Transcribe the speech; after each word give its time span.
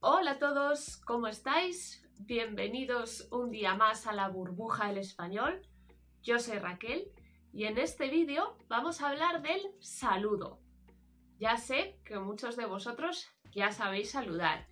Hola 0.00 0.32
a 0.32 0.38
todos, 0.38 0.96
¿cómo 0.98 1.26
estáis? 1.26 2.08
Bienvenidos 2.20 3.26
un 3.32 3.50
día 3.50 3.74
más 3.74 4.06
a 4.06 4.12
la 4.12 4.28
burbuja 4.28 4.86
del 4.86 4.98
español. 4.98 5.60
Yo 6.22 6.38
soy 6.38 6.58
Raquel 6.58 7.10
y 7.52 7.64
en 7.64 7.78
este 7.78 8.08
vídeo 8.08 8.56
vamos 8.68 9.02
a 9.02 9.08
hablar 9.08 9.42
del 9.42 9.60
saludo. 9.80 10.60
Ya 11.40 11.56
sé 11.56 11.98
que 12.04 12.16
muchos 12.20 12.54
de 12.54 12.66
vosotros 12.66 13.28
ya 13.52 13.72
sabéis 13.72 14.12
saludar, 14.12 14.68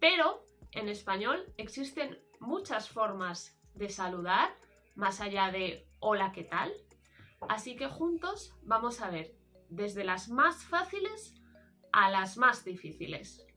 pero 0.00 0.44
en 0.72 0.88
español 0.88 1.54
existen 1.56 2.18
muchas 2.40 2.88
formas 2.88 3.56
de 3.74 3.88
saludar, 3.88 4.50
más 4.96 5.20
allá 5.20 5.52
de 5.52 5.86
hola, 6.00 6.32
¿qué 6.32 6.42
tal? 6.42 6.72
Así 7.48 7.76
que 7.76 7.86
juntos 7.86 8.56
vamos 8.62 9.02
a 9.02 9.10
ver 9.10 9.36
desde 9.68 10.02
las 10.02 10.28
más 10.28 10.64
fáciles 10.64 11.40
a 11.92 12.10
las 12.10 12.36
más 12.36 12.64
difíciles 12.64 13.47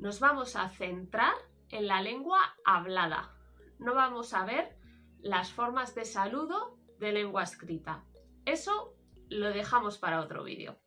nos 0.00 0.18
vamos 0.18 0.56
a 0.56 0.68
centrar 0.70 1.34
en 1.68 1.86
la 1.86 2.00
lengua 2.00 2.40
hablada. 2.64 3.36
No 3.78 3.94
vamos 3.94 4.32
a 4.32 4.44
ver 4.46 4.74
las 5.20 5.52
formas 5.52 5.94
de 5.94 6.06
saludo 6.06 6.78
de 6.98 7.12
lengua 7.12 7.42
escrita. 7.42 8.02
Eso 8.46 8.94
lo 9.28 9.50
dejamos 9.50 9.98
para 9.98 10.20
otro 10.20 10.42
vídeo. 10.42 10.80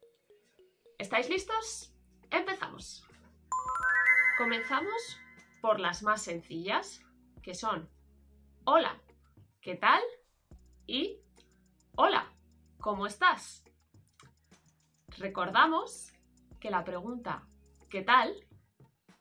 ¿Estáis 0.97 1.29
listos? 1.29 1.93
Empezamos. 2.31 3.07
Comenzamos 4.39 5.19
por 5.61 5.79
las 5.79 6.01
más 6.01 6.23
sencillas, 6.23 7.05
que 7.43 7.53
son 7.53 7.89
hola, 8.65 8.99
¿qué 9.61 9.75
tal? 9.75 10.01
y 10.87 11.19
hola, 11.95 12.33
¿cómo 12.79 13.05
estás? 13.05 13.63
Recordamos 15.19 16.11
que 16.59 16.71
la 16.71 16.83
pregunta 16.83 17.47
¿qué 17.89 18.01
tal? 18.01 18.35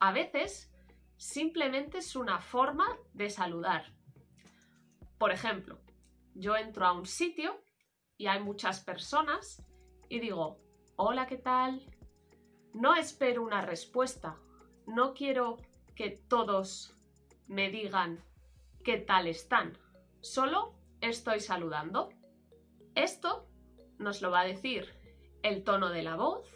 A 0.02 0.10
veces 0.10 0.68
simplemente 1.16 1.98
es 1.98 2.16
una 2.16 2.40
forma 2.40 2.98
de 3.12 3.30
saludar. 3.30 3.94
Por 5.16 5.30
ejemplo, 5.30 5.78
yo 6.34 6.56
entro 6.56 6.84
a 6.86 6.92
un 6.92 7.06
sitio 7.06 7.62
y 8.18 8.26
hay 8.26 8.42
muchas 8.42 8.80
personas 8.80 9.64
y 10.08 10.18
digo, 10.18 10.58
hola, 10.96 11.28
¿qué 11.28 11.36
tal? 11.36 11.86
No 12.74 12.96
espero 12.96 13.44
una 13.44 13.60
respuesta. 13.62 14.40
No 14.88 15.14
quiero 15.14 15.58
que 15.94 16.10
todos 16.10 16.96
me 17.46 17.70
digan 17.70 18.18
qué 18.82 18.98
tal 18.98 19.28
están. 19.28 19.78
Solo 20.20 20.74
estoy 21.00 21.38
saludando. 21.38 22.08
Esto 22.96 23.48
nos 23.98 24.20
lo 24.20 24.32
va 24.32 24.40
a 24.40 24.46
decir 24.46 24.92
el 25.44 25.62
tono 25.62 25.90
de 25.90 26.02
la 26.02 26.16
voz, 26.16 26.48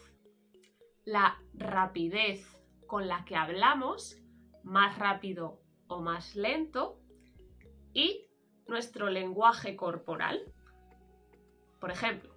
la 1.05 1.41
rapidez 1.53 2.56
con 2.87 3.07
la 3.07 3.25
que 3.25 3.35
hablamos, 3.35 4.17
más 4.63 4.97
rápido 4.97 5.61
o 5.87 5.99
más 6.01 6.35
lento, 6.35 6.99
y 7.93 8.27
nuestro 8.67 9.09
lenguaje 9.09 9.75
corporal. 9.75 10.53
Por 11.79 11.91
ejemplo, 11.91 12.33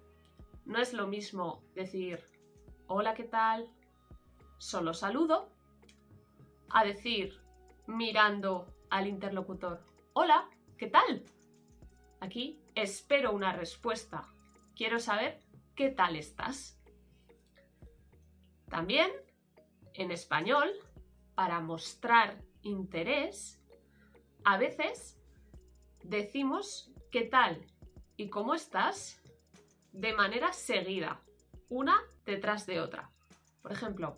no 0.65 0.79
es 0.79 0.93
lo 0.93 1.07
mismo 1.07 1.63
decir 1.73 2.19
hola, 2.87 3.13
¿qué 3.13 3.23
tal? 3.23 3.67
Solo 4.57 4.93
saludo, 4.93 5.49
a 6.69 6.83
decir 6.83 7.41
mirando 7.87 8.67
al 8.89 9.07
interlocutor 9.07 9.83
hola, 10.13 10.49
¿qué 10.77 10.87
tal? 10.87 11.23
Aquí 12.19 12.61
espero 12.75 13.31
una 13.31 13.53
respuesta. 13.53 14.27
Quiero 14.75 14.99
saber 14.99 15.39
qué 15.75 15.89
tal 15.89 16.15
estás. 16.15 16.79
También 18.69 19.11
en 19.93 20.11
español, 20.11 20.71
para 21.35 21.59
mostrar 21.59 22.43
interés, 22.61 23.61
a 24.43 24.57
veces 24.57 25.19
decimos 26.03 26.91
qué 27.11 27.23
tal 27.23 27.65
y 28.17 28.29
cómo 28.29 28.53
estás 28.53 29.21
de 29.91 30.13
manera 30.13 30.53
seguida, 30.53 31.21
una 31.69 31.97
detrás 32.25 32.65
de 32.65 32.79
otra. 32.79 33.11
Por 33.61 33.71
ejemplo, 33.71 34.17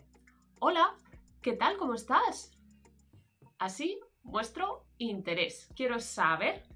hola, 0.60 0.96
¿qué 1.42 1.52
tal? 1.54 1.76
¿Cómo 1.76 1.94
estás? 1.94 2.52
Así 3.58 4.00
muestro 4.22 4.86
interés. 4.98 5.68
Quiero 5.76 6.00
saber 6.00 6.66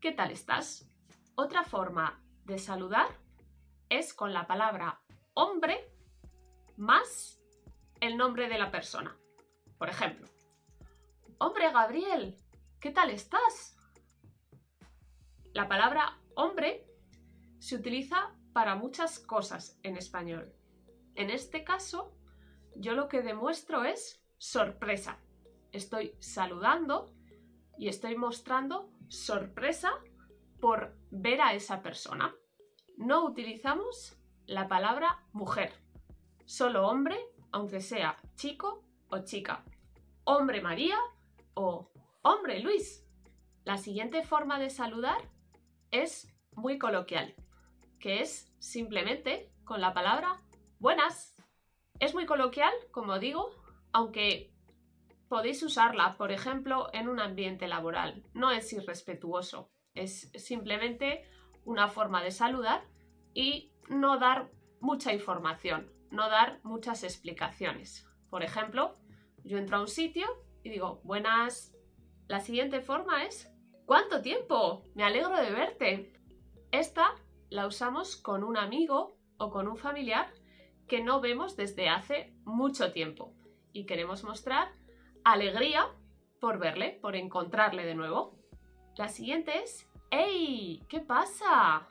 qué 0.00 0.12
tal 0.12 0.30
estás. 0.30 0.88
Otra 1.34 1.64
forma 1.64 2.22
de 2.44 2.58
saludar 2.58 3.08
es 3.88 4.14
con 4.14 4.32
la 4.32 4.46
palabra 4.46 5.00
hombre 5.34 5.92
más 6.76 7.35
el 8.00 8.16
nombre 8.16 8.48
de 8.48 8.58
la 8.58 8.70
persona. 8.70 9.16
Por 9.78 9.88
ejemplo, 9.88 10.28
hombre 11.38 11.70
Gabriel, 11.72 12.36
¿qué 12.80 12.90
tal 12.90 13.10
estás? 13.10 13.76
La 15.52 15.68
palabra 15.68 16.18
hombre 16.34 16.86
se 17.58 17.76
utiliza 17.76 18.34
para 18.52 18.74
muchas 18.74 19.18
cosas 19.18 19.78
en 19.82 19.96
español. 19.96 20.52
En 21.14 21.30
este 21.30 21.64
caso, 21.64 22.14
yo 22.74 22.94
lo 22.94 23.08
que 23.08 23.22
demuestro 23.22 23.84
es 23.84 24.22
sorpresa. 24.38 25.18
Estoy 25.72 26.14
saludando 26.20 27.12
y 27.78 27.88
estoy 27.88 28.16
mostrando 28.16 28.90
sorpresa 29.08 29.92
por 30.60 30.96
ver 31.10 31.40
a 31.40 31.54
esa 31.54 31.82
persona. 31.82 32.34
No 32.96 33.24
utilizamos 33.24 34.16
la 34.46 34.68
palabra 34.68 35.22
mujer, 35.32 35.72
solo 36.44 36.86
hombre 36.86 37.18
aunque 37.56 37.80
sea 37.80 38.18
chico 38.34 38.84
o 39.08 39.20
chica, 39.20 39.64
hombre 40.24 40.60
María 40.60 40.98
o 41.54 41.90
hombre 42.20 42.60
Luis. 42.60 43.02
La 43.64 43.78
siguiente 43.78 44.22
forma 44.22 44.58
de 44.58 44.68
saludar 44.68 45.16
es 45.90 46.28
muy 46.52 46.76
coloquial, 46.76 47.34
que 47.98 48.20
es 48.20 48.54
simplemente 48.58 49.50
con 49.64 49.80
la 49.80 49.94
palabra 49.94 50.36
buenas. 50.80 51.34
Es 51.98 52.12
muy 52.12 52.26
coloquial, 52.26 52.74
como 52.90 53.18
digo, 53.18 53.48
aunque 53.90 54.52
podéis 55.26 55.62
usarla, 55.62 56.18
por 56.18 56.32
ejemplo, 56.32 56.90
en 56.92 57.08
un 57.08 57.20
ambiente 57.20 57.68
laboral. 57.68 58.22
No 58.34 58.50
es 58.50 58.70
irrespetuoso, 58.74 59.70
es 59.94 60.30
simplemente 60.34 61.26
una 61.64 61.88
forma 61.88 62.22
de 62.22 62.32
saludar 62.32 62.84
y 63.32 63.72
no 63.88 64.18
dar 64.18 64.50
mucha 64.78 65.14
información 65.14 65.95
no 66.10 66.28
dar 66.28 66.60
muchas 66.62 67.04
explicaciones. 67.04 68.06
Por 68.30 68.42
ejemplo, 68.42 68.94
yo 69.44 69.58
entro 69.58 69.76
a 69.76 69.80
un 69.80 69.88
sitio 69.88 70.26
y 70.62 70.70
digo, 70.70 71.00
buenas. 71.04 71.74
La 72.28 72.40
siguiente 72.40 72.80
forma 72.80 73.24
es, 73.24 73.52
¿cuánto 73.84 74.22
tiempo? 74.22 74.82
Me 74.94 75.04
alegro 75.04 75.36
de 75.36 75.50
verte. 75.50 76.12
Esta 76.72 77.14
la 77.50 77.66
usamos 77.66 78.16
con 78.16 78.42
un 78.42 78.56
amigo 78.56 79.16
o 79.38 79.50
con 79.50 79.68
un 79.68 79.76
familiar 79.76 80.32
que 80.88 81.02
no 81.02 81.20
vemos 81.20 81.56
desde 81.56 81.88
hace 81.88 82.34
mucho 82.44 82.92
tiempo 82.92 83.34
y 83.72 83.86
queremos 83.86 84.24
mostrar 84.24 84.72
alegría 85.24 85.88
por 86.40 86.58
verle, 86.58 86.98
por 87.00 87.16
encontrarle 87.16 87.84
de 87.84 87.94
nuevo. 87.94 88.38
La 88.96 89.08
siguiente 89.08 89.62
es, 89.62 89.88
¡Hey! 90.10 90.84
¿Qué 90.88 91.00
pasa? 91.00 91.88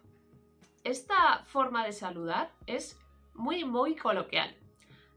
Esta 0.84 1.44
forma 1.46 1.86
de 1.86 1.92
saludar 1.92 2.54
es 2.66 2.98
muy, 3.36 3.64
muy 3.64 3.96
coloquial. 3.96 4.56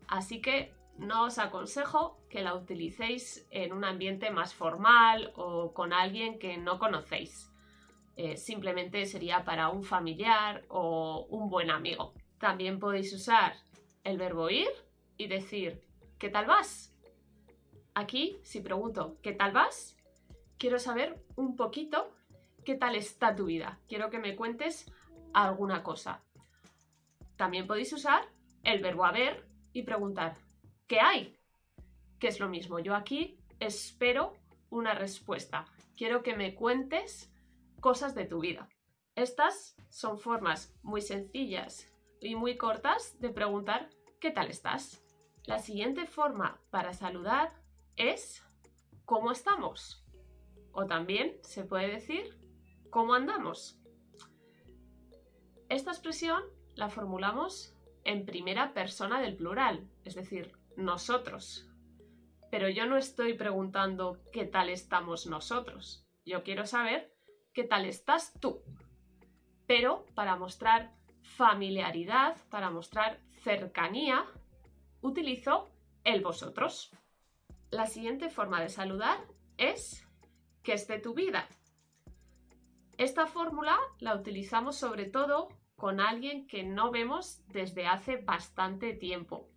Así 0.08 0.40
que 0.40 0.72
no 0.98 1.24
os 1.24 1.38
aconsejo 1.38 2.18
que 2.28 2.42
la 2.42 2.54
utilicéis 2.54 3.46
en 3.50 3.72
un 3.72 3.84
ambiente 3.84 4.30
más 4.30 4.54
formal 4.54 5.32
o 5.36 5.72
con 5.72 5.92
alguien 5.92 6.38
que 6.38 6.56
no 6.56 6.78
conocéis. 6.78 7.52
Eh, 8.16 8.36
simplemente 8.36 9.06
sería 9.06 9.44
para 9.44 9.68
un 9.68 9.84
familiar 9.84 10.64
o 10.68 11.26
un 11.30 11.48
buen 11.48 11.70
amigo. 11.70 12.14
También 12.38 12.80
podéis 12.80 13.12
usar 13.12 13.54
el 14.02 14.18
verbo 14.18 14.50
ir 14.50 14.68
y 15.16 15.28
decir 15.28 15.80
¿qué 16.18 16.28
tal 16.28 16.46
vas? 16.46 16.92
Aquí, 17.94 18.38
si 18.42 18.60
pregunto 18.60 19.18
¿qué 19.22 19.32
tal 19.32 19.52
vas? 19.52 19.96
Quiero 20.58 20.80
saber 20.80 21.24
un 21.36 21.54
poquito 21.54 22.12
qué 22.64 22.74
tal 22.74 22.96
está 22.96 23.36
tu 23.36 23.46
vida. 23.46 23.78
Quiero 23.88 24.10
que 24.10 24.18
me 24.18 24.34
cuentes 24.34 24.92
alguna 25.32 25.84
cosa. 25.84 26.24
También 27.38 27.68
podéis 27.68 27.92
usar 27.92 28.28
el 28.64 28.82
verbo 28.82 29.04
haber 29.04 29.48
y 29.72 29.84
preguntar 29.84 30.36
¿qué 30.88 30.98
hay? 31.00 31.38
Que 32.18 32.26
es 32.26 32.40
lo 32.40 32.48
mismo. 32.48 32.80
Yo 32.80 32.96
aquí 32.96 33.38
espero 33.60 34.34
una 34.70 34.92
respuesta. 34.92 35.64
Quiero 35.96 36.24
que 36.24 36.36
me 36.36 36.56
cuentes 36.56 37.32
cosas 37.80 38.16
de 38.16 38.24
tu 38.24 38.40
vida. 38.40 38.68
Estas 39.14 39.76
son 39.88 40.18
formas 40.18 40.76
muy 40.82 41.00
sencillas 41.00 41.88
y 42.20 42.34
muy 42.34 42.56
cortas 42.56 43.18
de 43.20 43.30
preguntar 43.30 43.88
¿qué 44.20 44.32
tal 44.32 44.48
estás? 44.50 45.00
La 45.44 45.60
siguiente 45.60 46.06
forma 46.06 46.60
para 46.70 46.92
saludar 46.92 47.52
es 47.94 48.42
¿cómo 49.04 49.30
estamos? 49.30 50.04
O 50.72 50.86
también 50.86 51.38
se 51.42 51.62
puede 51.62 51.88
decir 51.88 52.36
¿cómo 52.90 53.14
andamos? 53.14 53.78
Esta 55.68 55.92
expresión 55.92 56.42
la 56.78 56.88
formulamos 56.88 57.74
en 58.04 58.24
primera 58.24 58.72
persona 58.72 59.20
del 59.20 59.34
plural, 59.36 59.90
es 60.04 60.14
decir, 60.14 60.52
nosotros. 60.76 61.68
Pero 62.52 62.68
yo 62.68 62.86
no 62.86 62.96
estoy 62.96 63.34
preguntando 63.34 64.22
qué 64.32 64.44
tal 64.44 64.70
estamos 64.70 65.26
nosotros. 65.26 66.06
Yo 66.24 66.44
quiero 66.44 66.66
saber 66.66 67.12
qué 67.52 67.64
tal 67.64 67.84
estás 67.84 68.32
tú. 68.40 68.62
Pero 69.66 70.06
para 70.14 70.36
mostrar 70.36 70.94
familiaridad, 71.20 72.36
para 72.48 72.70
mostrar 72.70 73.18
cercanía, 73.42 74.24
utilizo 75.00 75.68
el 76.04 76.22
vosotros. 76.22 76.92
La 77.70 77.86
siguiente 77.86 78.30
forma 78.30 78.60
de 78.60 78.68
saludar 78.68 79.18
es 79.56 80.06
que 80.62 80.74
es 80.74 80.86
de 80.86 81.00
tu 81.00 81.12
vida. 81.12 81.48
Esta 82.98 83.26
fórmula 83.26 83.76
la 83.98 84.14
utilizamos 84.14 84.76
sobre 84.76 85.06
todo 85.06 85.48
con 85.78 86.00
alguien 86.00 86.48
que 86.48 86.64
no 86.64 86.90
vemos 86.90 87.40
desde 87.46 87.86
hace 87.86 88.16
bastante 88.16 88.94
tiempo 88.94 89.48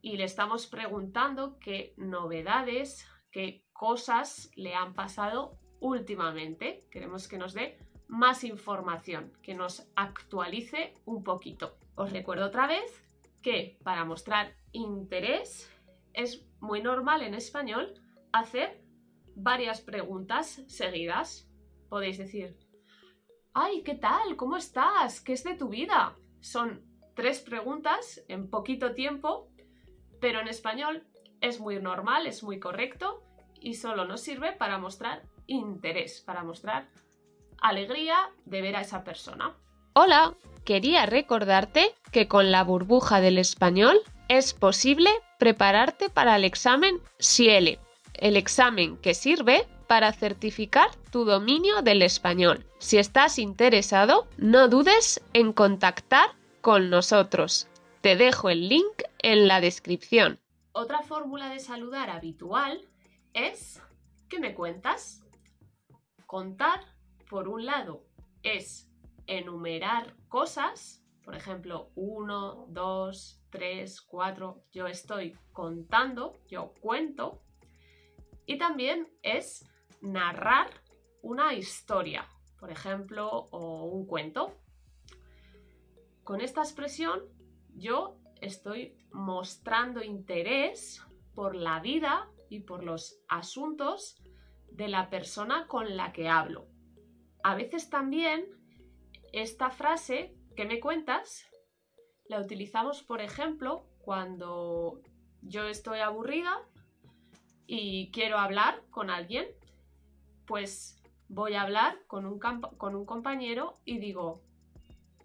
y 0.00 0.16
le 0.16 0.24
estamos 0.24 0.66
preguntando 0.66 1.58
qué 1.58 1.92
novedades, 1.98 3.06
qué 3.30 3.62
cosas 3.74 4.50
le 4.56 4.74
han 4.74 4.94
pasado 4.94 5.58
últimamente. 5.78 6.80
Queremos 6.90 7.28
que 7.28 7.36
nos 7.36 7.52
dé 7.52 7.76
más 8.08 8.44
información, 8.44 9.30
que 9.42 9.54
nos 9.54 9.86
actualice 9.94 10.94
un 11.04 11.22
poquito. 11.22 11.76
Os 11.96 12.12
recuerdo 12.12 12.46
otra 12.46 12.66
vez 12.66 13.04
que 13.42 13.78
para 13.84 14.06
mostrar 14.06 14.54
interés 14.72 15.70
es 16.14 16.46
muy 16.60 16.82
normal 16.82 17.22
en 17.22 17.34
español 17.34 17.92
hacer 18.32 18.82
varias 19.36 19.82
preguntas 19.82 20.62
seguidas. 20.66 21.46
Podéis 21.90 22.16
decir, 22.16 22.56
¡ay, 23.54 23.82
qué 23.82 23.94
tal! 23.94 24.36
¿Cómo 24.36 24.56
estás? 24.56 25.20
¿Qué 25.20 25.32
es 25.32 25.44
de 25.44 25.54
tu 25.54 25.68
vida? 25.68 26.14
Son 26.40 26.82
tres 27.14 27.40
preguntas 27.40 28.22
en 28.28 28.48
poquito 28.48 28.94
tiempo, 28.94 29.48
pero 30.20 30.40
en 30.40 30.48
español 30.48 31.06
es 31.40 31.60
muy 31.60 31.80
normal, 31.80 32.26
es 32.26 32.42
muy 32.42 32.58
correcto 32.58 33.22
y 33.60 33.74
solo 33.74 34.04
nos 34.04 34.20
sirve 34.20 34.52
para 34.52 34.78
mostrar 34.78 35.22
interés, 35.46 36.20
para 36.20 36.42
mostrar 36.42 36.88
alegría 37.60 38.16
de 38.44 38.62
ver 38.62 38.76
a 38.76 38.80
esa 38.80 39.04
persona. 39.04 39.56
Hola, 39.94 40.34
quería 40.64 41.06
recordarte 41.06 41.94
que 42.10 42.28
con 42.28 42.50
la 42.50 42.64
burbuja 42.64 43.20
del 43.20 43.38
español 43.38 44.00
es 44.28 44.54
posible 44.54 45.10
prepararte 45.38 46.08
para 46.08 46.36
el 46.36 46.44
examen 46.44 46.98
SIELE, 47.18 47.78
el 48.14 48.36
examen 48.36 48.96
que 48.96 49.14
sirve 49.14 49.66
para 49.92 50.14
certificar 50.14 50.88
tu 51.10 51.26
dominio 51.26 51.82
del 51.82 52.00
español. 52.00 52.64
Si 52.78 52.96
estás 52.96 53.38
interesado, 53.38 54.26
no 54.38 54.68
dudes 54.68 55.22
en 55.34 55.52
contactar 55.52 56.30
con 56.62 56.88
nosotros. 56.88 57.68
Te 58.00 58.16
dejo 58.16 58.48
el 58.48 58.70
link 58.70 59.02
en 59.18 59.46
la 59.46 59.60
descripción. 59.60 60.40
Otra 60.72 61.02
fórmula 61.02 61.50
de 61.50 61.58
saludar 61.58 62.08
habitual 62.08 62.88
es 63.34 63.82
¿qué 64.30 64.40
me 64.40 64.54
cuentas? 64.54 65.26
Contar, 66.24 66.80
por 67.28 67.46
un 67.46 67.66
lado, 67.66 68.02
es 68.42 68.88
enumerar 69.26 70.16
cosas, 70.28 71.04
por 71.22 71.36
ejemplo, 71.36 71.90
1, 71.96 72.68
2, 72.70 73.42
3, 73.50 74.00
4, 74.00 74.64
yo 74.72 74.86
estoy 74.86 75.36
contando, 75.52 76.40
yo 76.48 76.72
cuento, 76.80 77.42
y 78.46 78.56
también 78.56 79.06
es 79.22 79.66
narrar 80.02 80.68
una 81.22 81.54
historia, 81.54 82.28
por 82.58 82.70
ejemplo, 82.70 83.28
o 83.30 83.84
un 83.84 84.06
cuento. 84.06 84.58
Con 86.24 86.40
esta 86.40 86.60
expresión 86.60 87.22
yo 87.74 88.18
estoy 88.40 88.98
mostrando 89.12 90.02
interés 90.02 91.02
por 91.34 91.54
la 91.54 91.80
vida 91.80 92.28
y 92.50 92.60
por 92.60 92.84
los 92.84 93.20
asuntos 93.28 94.22
de 94.70 94.88
la 94.88 95.08
persona 95.08 95.66
con 95.66 95.96
la 95.96 96.12
que 96.12 96.28
hablo. 96.28 96.66
A 97.42 97.54
veces 97.54 97.88
también 97.88 98.46
esta 99.32 99.70
frase 99.70 100.36
que 100.56 100.64
me 100.64 100.80
cuentas 100.80 101.46
la 102.26 102.40
utilizamos, 102.40 103.02
por 103.02 103.20
ejemplo, 103.20 103.86
cuando 104.00 105.00
yo 105.42 105.66
estoy 105.66 106.00
aburrida 106.00 106.60
y 107.66 108.10
quiero 108.10 108.38
hablar 108.38 108.82
con 108.90 109.10
alguien, 109.10 109.46
pues 110.52 111.00
voy 111.28 111.54
a 111.54 111.62
hablar 111.62 111.96
con 112.06 112.26
un, 112.26 112.38
con 112.38 112.94
un 112.94 113.06
compañero 113.06 113.72
y 113.86 113.96
digo, 113.96 114.42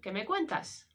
¿qué 0.00 0.10
me 0.10 0.24
cuentas? 0.24 0.88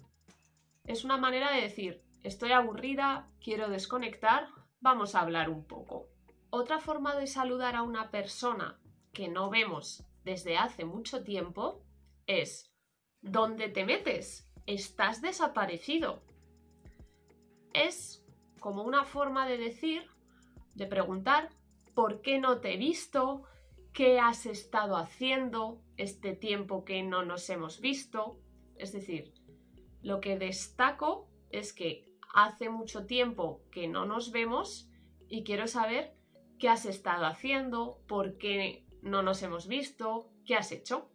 Es 0.85 1.03
una 1.03 1.18
manera 1.18 1.51
de 1.51 1.62
decir, 1.62 2.01
estoy 2.24 2.51
aburrida, 2.51 3.27
quiero 3.39 3.69
desconectar, 3.69 4.47
vamos 4.81 5.13
a 5.13 5.19
hablar 5.19 5.51
un 5.51 5.63
poco. 5.63 6.07
Otra 6.50 6.80
forma 6.80 7.15
de 7.15 7.27
saludar 7.27 7.75
a 7.75 7.83
una 7.83 8.09
persona 8.09 8.80
que 9.13 9.27
no 9.27 9.51
vemos 9.51 10.03
desde 10.24 10.57
hace 10.57 10.83
mucho 10.83 11.24
tiempo 11.24 11.83
es, 12.25 12.74
¿dónde 13.21 13.69
te 13.69 13.86
metes? 13.86 14.50
Estás 14.65 15.21
desaparecido. 15.21 16.24
Es 17.71 18.25
como 18.59 18.81
una 18.81 19.03
forma 19.03 19.47
de 19.47 19.59
decir 19.59 20.09
de 20.74 20.88
preguntar 20.88 21.50
por 21.94 22.21
qué 22.21 22.39
no 22.39 22.62
te 22.62 22.74
he 22.74 22.77
visto, 22.77 23.44
qué 23.93 24.19
has 24.19 24.45
estado 24.45 24.97
haciendo 24.97 25.81
este 25.97 26.33
tiempo 26.33 26.83
que 26.83 27.03
no 27.03 27.23
nos 27.23 27.49
hemos 27.49 27.79
visto. 27.79 28.39
Es 28.75 28.91
decir, 28.91 29.33
lo 30.01 30.19
que 30.19 30.37
destaco 30.37 31.29
es 31.51 31.73
que 31.73 32.09
hace 32.33 32.69
mucho 32.69 33.05
tiempo 33.05 33.61
que 33.71 33.87
no 33.87 34.05
nos 34.05 34.31
vemos 34.31 34.89
y 35.29 35.43
quiero 35.43 35.67
saber 35.67 36.15
qué 36.57 36.69
has 36.69 36.85
estado 36.85 37.25
haciendo, 37.25 37.99
por 38.07 38.37
qué 38.37 38.85
no 39.01 39.21
nos 39.21 39.43
hemos 39.43 39.67
visto, 39.67 40.31
qué 40.45 40.55
has 40.55 40.71
hecho. 40.71 41.09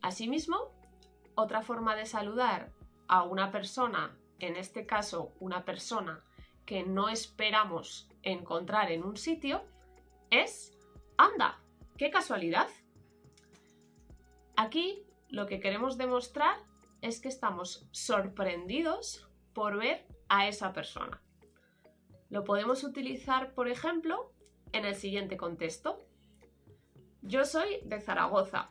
Asimismo, 0.00 0.72
otra 1.34 1.62
forma 1.62 1.94
de 1.94 2.06
saludar 2.06 2.72
a 3.08 3.24
una 3.24 3.50
persona, 3.50 4.18
en 4.38 4.56
este 4.56 4.86
caso 4.86 5.34
una 5.38 5.64
persona 5.64 6.24
que 6.64 6.82
no 6.82 7.08
esperamos 7.08 8.08
encontrar 8.22 8.90
en 8.90 9.02
un 9.02 9.16
sitio 9.16 9.62
es, 10.30 10.78
anda, 11.18 11.61
qué 12.02 12.10
casualidad. 12.10 12.68
Aquí 14.56 15.06
lo 15.28 15.46
que 15.46 15.60
queremos 15.60 15.96
demostrar 15.96 16.56
es 17.00 17.20
que 17.20 17.28
estamos 17.28 17.86
sorprendidos 17.92 19.30
por 19.52 19.78
ver 19.78 20.04
a 20.28 20.48
esa 20.48 20.72
persona. 20.72 21.22
Lo 22.28 22.42
podemos 22.42 22.82
utilizar, 22.82 23.54
por 23.54 23.68
ejemplo, 23.68 24.32
en 24.72 24.84
el 24.84 24.96
siguiente 24.96 25.36
contexto. 25.36 25.96
Yo 27.20 27.44
soy 27.44 27.78
de 27.84 28.00
Zaragoza. 28.00 28.68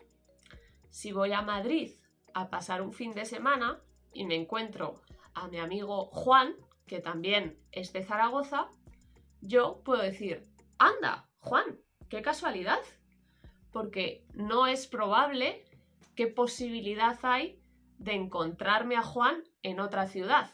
Si 0.89 1.13
voy 1.13 1.31
a 1.31 1.41
Madrid 1.41 1.93
a 2.33 2.49
pasar 2.49 2.81
un 2.81 2.91
fin 2.91 3.13
de 3.13 3.23
semana 3.23 3.81
y 4.11 4.25
me 4.25 4.35
encuentro 4.35 5.03
a 5.33 5.47
mi 5.47 5.59
amigo 5.59 6.07
Juan, 6.07 6.53
que 6.85 6.99
también 6.99 7.57
es 7.71 7.93
de 7.93 8.03
Zaragoza, 8.03 8.67
yo 9.39 9.83
puedo 9.85 10.01
decir, 10.01 10.43
anda, 10.77 11.29
Juan, 11.39 11.79
qué 12.09 12.21
casualidad. 12.21 12.81
Porque 13.71 14.23
no 14.33 14.67
es 14.67 14.87
probable 14.87 15.65
qué 16.15 16.27
posibilidad 16.27 17.17
hay 17.23 17.59
de 17.97 18.13
encontrarme 18.13 18.95
a 18.95 19.03
Juan 19.03 19.43
en 19.63 19.79
otra 19.79 20.07
ciudad. 20.07 20.51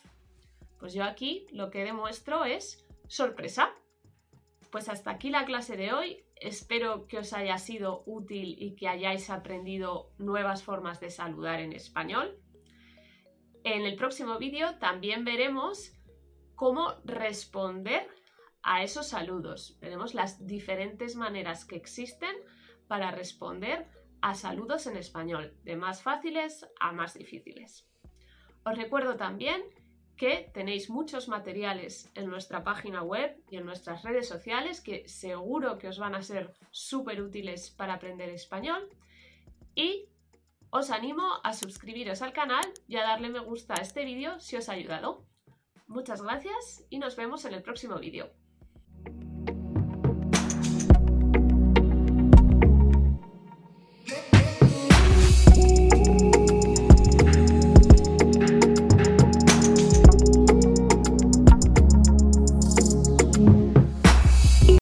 Pues 0.79 0.93
yo 0.93 1.03
aquí 1.03 1.47
lo 1.51 1.71
que 1.71 1.83
demuestro 1.83 2.45
es 2.45 2.85
sorpresa. 3.07 3.73
Pues 4.71 4.89
hasta 4.89 5.11
aquí 5.11 5.29
la 5.29 5.45
clase 5.45 5.77
de 5.77 5.93
hoy. 5.93 6.23
Espero 6.35 7.07
que 7.07 7.17
os 7.17 7.33
haya 7.33 7.57
sido 7.57 8.03
útil 8.05 8.55
y 8.59 8.75
que 8.75 8.87
hayáis 8.87 9.29
aprendido 9.29 10.11
nuevas 10.19 10.61
formas 10.61 10.99
de 10.99 11.09
saludar 11.09 11.59
en 11.61 11.73
español. 11.73 12.37
En 13.63 13.85
el 13.85 13.95
próximo 13.95 14.37
vídeo 14.37 14.77
también 14.77 15.25
veremos 15.25 15.93
cómo 16.55 16.95
responder 17.05 18.07
a 18.61 18.83
esos 18.83 19.07
saludos. 19.07 19.77
Veremos 19.79 20.13
las 20.13 20.45
diferentes 20.45 21.15
maneras 21.15 21.65
que 21.65 21.75
existen 21.75 22.35
para 22.87 23.11
responder 23.11 23.87
a 24.21 24.33
saludos 24.33 24.87
en 24.87 24.97
español, 24.97 25.55
de 25.63 25.75
más 25.75 26.01
fáciles 26.01 26.65
a 26.79 26.91
más 26.91 27.13
difíciles. 27.13 27.87
Os 28.63 28.77
recuerdo 28.77 29.15
también 29.15 29.61
que 30.17 30.49
tenéis 30.53 30.89
muchos 30.89 31.27
materiales 31.27 32.11
en 32.15 32.27
nuestra 32.27 32.63
página 32.63 33.03
web 33.03 33.39
y 33.51 33.57
en 33.57 33.65
nuestras 33.65 34.03
redes 34.03 34.27
sociales 34.27 34.81
que 34.81 35.07
seguro 35.07 35.77
que 35.77 35.87
os 35.87 35.99
van 35.99 36.15
a 36.15 36.23
ser 36.23 36.53
súper 36.71 37.21
útiles 37.21 37.69
para 37.69 37.93
aprender 37.93 38.29
español. 38.29 38.89
Y 39.75 40.09
os 40.71 40.89
animo 40.89 41.23
a 41.43 41.53
suscribiros 41.53 42.23
al 42.23 42.33
canal 42.33 42.65
y 42.87 42.97
a 42.97 43.03
darle 43.03 43.29
me 43.29 43.39
gusta 43.39 43.75
a 43.75 43.81
este 43.81 44.03
vídeo 44.03 44.39
si 44.39 44.57
os 44.57 44.69
ha 44.69 44.73
ayudado. 44.73 45.23
Muchas 45.85 46.21
gracias 46.21 46.83
y 46.89 46.97
nos 46.97 47.15
vemos 47.15 47.45
en 47.45 47.53
el 47.53 47.61
próximo 47.61 47.99
vídeo. 47.99 48.33